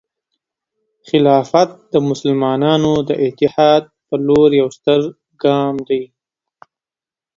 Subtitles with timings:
[1.07, 5.01] خلافت د مسلمانانو د اتحاد په لور یو ستر
[5.43, 6.03] ګام دی.